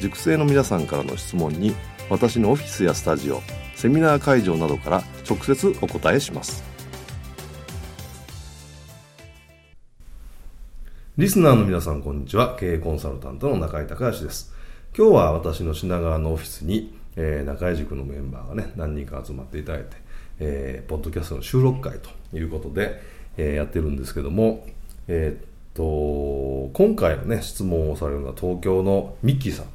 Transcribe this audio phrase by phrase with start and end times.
[0.00, 1.74] 塾生の皆さんからの質問に
[2.10, 3.40] 私のオフィスやスタジオ
[3.74, 6.62] セミナー会場などから直接お答えします。
[11.16, 12.56] リスナーの皆さんこんにちは。
[12.58, 14.52] 経営コンサルタントの中井隆義です。
[14.96, 19.96] 今日は私の品川のオフィスに、えー、中井塾のメンバーがね何人か集まっていただいて、
[20.40, 23.00] えー、ポッドキャストの収録会ということで、
[23.36, 24.66] えー、やってるんですけども
[25.06, 29.66] えー、っと今回のね質問をされるのは東京のミッキーさん。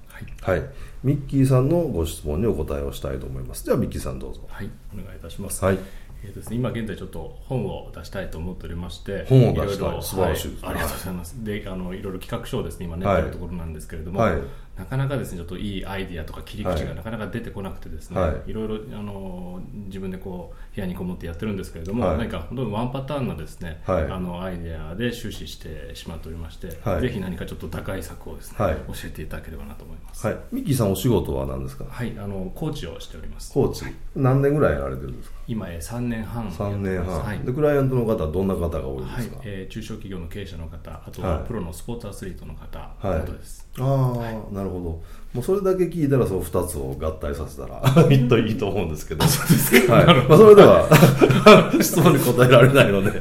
[0.41, 0.69] はい、はい、
[1.03, 3.65] ミッキーさんのご質問にお答えをしたいと思います。
[3.65, 4.41] ではミッキーさんどうぞ。
[4.49, 4.69] はい。
[4.93, 5.63] お願いいたします。
[5.63, 5.79] はい。
[6.23, 10.03] えーですね、今現在ちょっと本を出したいと思っておりまして本を出したい。
[10.03, 11.43] 素晴らしいです、はい、ありがとうございます。
[11.45, 14.41] であのいろいろ企画書をですね今練ってるところなんですけれども、はい、
[14.79, 31.85] なかなかですねちょっといいアイディアとか切り口がなかなか出てこなくてですね、はい、いろいろあの自分でこう部屋にこもってやってるんですけれども、はい、何か本当にワンパターンのですね、はい、あのアイデアで終始してしまっておりまして、はい、ぜひ何かちょっと打開策をですね、教えていただければなと思います、はい、ミッキーさんお仕事は何ですか？
[31.89, 33.53] はいあのコーチをしております。
[33.53, 35.35] コーチ、何年ぐらいやられてるんですか？
[35.47, 39.45] 今3年半3年半、はい、でクライアントの方はどんな方が多いですか、はい。
[39.45, 45.01] えー、中小企業の経営者の方あとはプロのスポーツアスリートの方などです、ああ、なるほども
[45.35, 47.81] うそれだけ聞いたらその2つを合体させたら
[48.11, 49.25] いいといいと思うんですけど。
[49.25, 50.05] そうですか、はい。
[50.27, 50.89] まあ、それでは
[51.81, 53.19] 質問に答えられないので。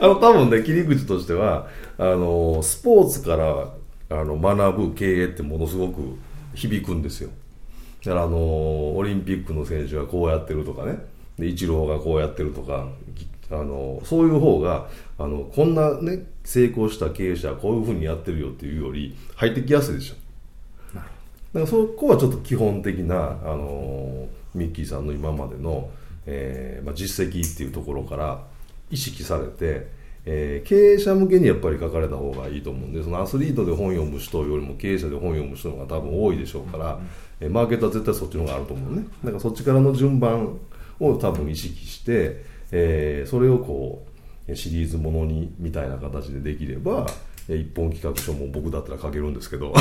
[0.00, 1.66] あの多分ね切り口としては
[1.98, 3.72] あのスポーツから
[4.10, 6.16] あの学ぶ経営ってものすごく
[6.54, 7.30] 響くんですよ。
[8.04, 8.36] だからあの
[8.96, 10.98] オリンピックの選手がこうやってるとかね。
[11.38, 12.86] でイチローがこうやってるとか
[13.50, 20.14] あのそういう方があのこんなね成功した経営者はこういうふうにやってるよっていうより入ってきやすいでしょ。
[20.14, 20.20] だ
[21.54, 25.90] からそこはちょっと基本的なあのミッキーさんの今までの、
[26.26, 28.42] えーまあ、実績っていうところから
[28.90, 29.88] 意識されて、
[30.24, 36.98] えー、経営者向けにやっぱり書かれた方がいいと思うんでそのアスリートで本読む人よりも経営者で本読む人の方が多分多いでしょうから、
[37.40, 39.06] うん、マーケットは絶対そっちの方があると思うね。
[39.24, 40.58] だからそっちからの順番
[41.00, 44.06] を多分意識して、えー、それをこ
[44.48, 47.06] うシリーズものにみたいな形でできれば
[47.48, 49.72] 一本企画書も僕だったら書けるんですけど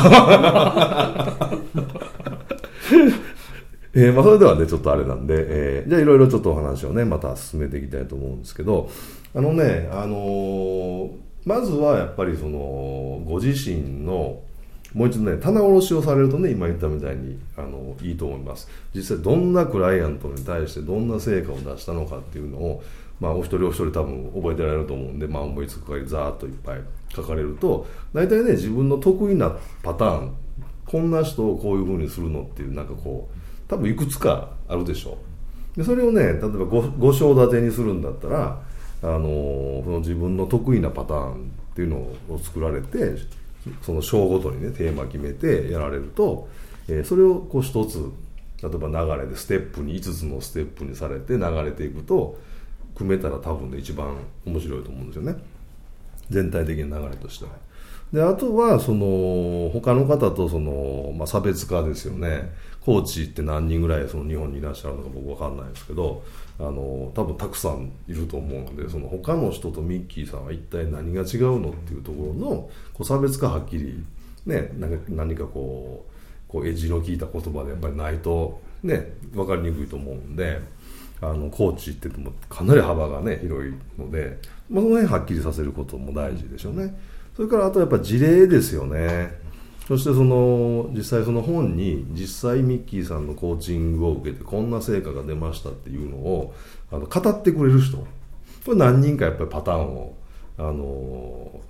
[3.96, 8.90] えーまあ、それではねちょっとあれなんで、えー、じゃあいろいろちょっとお話をねまた進めていきたいと思うんですけど
[9.36, 11.10] あのねあのー、
[11.46, 14.40] まずはやっぱりそのご自身の
[14.96, 18.68] もう一度ね棚卸しをされるとね今言ったみたいにあのいいと思います。
[18.96, 22.84] 実際どんなクライアントに対してどんな成果を出したのかっていうのを
[23.20, 26.82] まあ、お一人お一人多分覚えてられると思うんで、まあ、思いつく限りざーっといっぱい
[27.16, 30.36] 書かれると大体ね自分の得意なパターン
[30.94, 35.18] こんな人をこういうふうにするのっていうなんかこう多分いくつかあるでしょ
[35.76, 35.80] う。
[35.80, 38.62] でそれをね例えば 5, 章立てにするんだったら
[39.02, 41.98] あのその自分の得意なパターンっていうの
[42.30, 43.16] を作られて
[43.82, 46.48] その章ごとにねテーマ決めてやられると、
[46.88, 47.98] えー、それをこう一つ
[48.62, 52.38] 例えば流れでステップに5つのステップにされて流れていくと
[52.94, 54.16] 組めたら多分ね一番
[54.46, 55.36] 面白いと思うんですよね。
[56.30, 57.52] 全体的な流れとしては。
[58.14, 66.24] であとはその他の方とその、まあ、差別化ですよねコーチって何人ぐらいその日本にいらっしゃるのか僕分かんないですけど
[66.60, 72.50] あの多分たくさんいると思うのでその他の人とミッキーさんは一体何が違うのっていうところの
[72.94, 74.04] こう差別化はっきり、
[74.46, 80.62] ね、何か何かこうこうエッジの効いた言葉でやっぱりないと、ね、分かりにくいと思うんで。
[81.24, 84.38] あのコーチって言ってもかなり幅がね広いので、
[84.70, 86.94] まあ、その辺はっきりさせることも大事でしょうね。
[87.36, 89.42] それからあとやっぱ事例ですよね。
[89.88, 96.54] そしてその実際その本に実際ミッキーさんのコーチングを受けてこんな成果が出ましたっていうのを
[96.92, 97.98] あの語ってくれる人。
[98.66, 100.16] これ何人かやっぱりパターンを
[100.58, 101.62] あの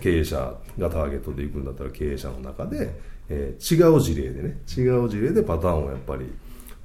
[0.00, 0.36] 経営者
[0.78, 2.94] がターゲットでいくんだったら経営者の中で、
[3.28, 6.32] えー、違う事例でね違う事例でパターンをやっぱり、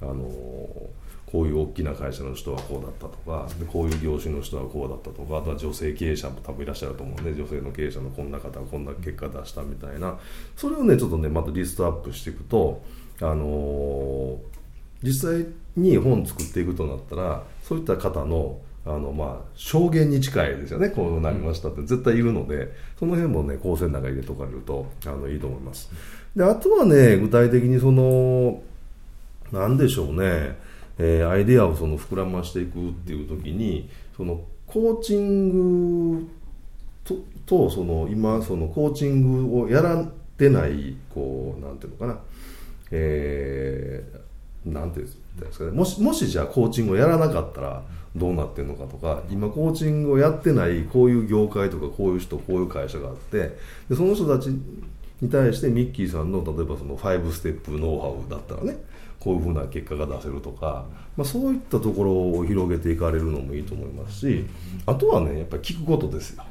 [0.02, 0.86] あのー、
[1.26, 10.18] こういう大きな会社の人はこうだったとかでこういう業種の人はこうだったとかあとは女性経営者も多分いらっしゃると思うんで女性の経営者のこんな方はこんな結果出したみたいな。
[10.56, 12.80] それをねちょっとねまたリストアップしていくと、
[13.20, 14.38] あのー、
[15.02, 15.46] 実際
[15.76, 21.82] に本作っていくとなったらそういった方のあのまあ証言に近いですよねこうなりましたって。
[21.82, 25.90] 絶対いるのでその辺もね構成の中に入れておかれるとあのいいと思います。
[26.36, 28.62] であとはね具体的にその
[29.52, 30.56] 何でしょうね、
[30.98, 36.28] えー、アイデアをその膨らましていくっていう時にそのコーチング
[37.04, 40.04] ととその今そのコーチングをやら
[40.36, 42.18] てないこうなんていうのかな。
[42.92, 45.70] えー、なんていうんですかね。
[45.70, 47.82] もしもしじゃあコーチングをやらなかったら
[48.14, 53.56] どうなってるのかとか今コーチングをやってないこういう業界とかこういう人こういう会社があって
[53.88, 54.46] でその人たち
[55.20, 58.76] に対してミッキーさんの例えばその5ステップノウハウだったらね。
[59.26, 60.86] こういうふうな結果が出せるとか、
[61.16, 64.44] まあ、そういったところを広げていかれるのもいいと思いますし
[64.86, 66.44] あとはねやっぱり聞くことですよ。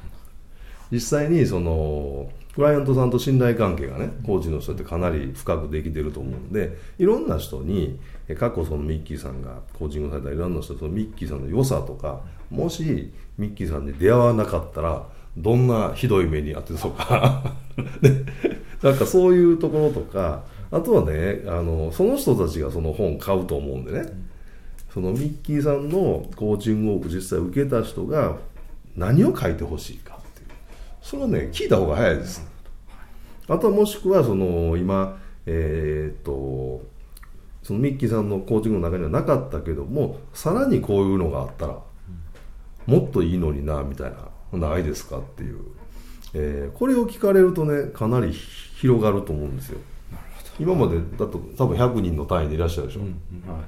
[0.91, 7.97] 実際にそのクライアントさんと信頼関係がねコーチの人ってかなり深くできてると思うんでいろんな人に
[8.37, 12.19] 過去そのミッキーさんがコーチングされたいろんな人とミッキーさんの良さとか
[12.49, 15.07] もしミッキーさんに出会わなかったら
[15.37, 17.53] どんなひどい目に遭ってそうか。
[18.83, 20.43] なんかそういうところとか
[20.75, 24.09] あとはねあのその人たちがその本買うと思うんでね。
[24.93, 28.37] そのミッキーさんのコーチングを実際受けた人が
[28.95, 30.47] 何を書いてほしいかっていう。
[31.01, 32.45] それはね聞いた方が早いです。
[33.47, 36.85] あとはもしくはその今えー、っと
[37.63, 41.79] そのミッキーさんのコーチングの中にはなかったけどもさらにこういうのがあったら
[42.85, 44.11] もっといいのになみたい
[44.51, 45.61] なないですかっていう、
[46.33, 49.79] えー、これを聞かれるとねかなり広がると思うんですよ
[50.59, 53.53] 今までだと多分100人の単位でいらっしゃるでしょ、うんうん。
[53.53, 53.61] は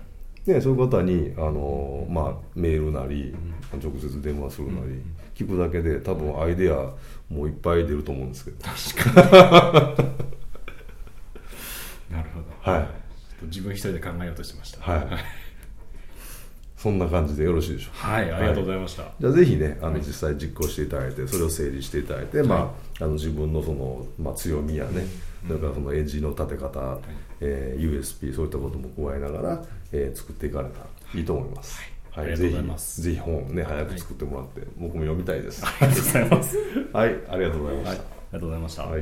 [0.48, 3.36] い、ね、そういう方にあの、まあ、メールなり
[3.74, 5.02] 直接電話するなり、
[5.36, 6.94] 聞くだけで多分アイデア
[7.30, 8.58] もういっぱい出ると思うんですけど。
[8.64, 10.08] 確かに。
[12.16, 12.72] なるほど。
[12.72, 12.88] はい。
[13.44, 14.82] 自分一人で考えようとしてました。
[14.82, 15.08] はい、
[16.88, 18.08] そんな感じでよろしいでしょうか？
[18.08, 25.06] はいありがとうございました、はい、じゃあぜひねあの実際実行していただいてそれを整理していただいて、はい、まあ、あの自分のその、まあ、強みやね、
[25.46, 27.00] それからそのエッジの立て方、はい、
[27.42, 31.82] えー、USP そういったことも加えながら、えー、作っていかれたらいいと思います、
[32.12, 35.66] はい、ぜひぜひ本ね早く作ってもらって、僕も読みたいです。
[35.66, 36.58] ありがとうございます。
[36.94, 37.16] はい。
[37.30, 38.02] ありがとうございました、あり
[38.32, 39.02] がとうございました、はい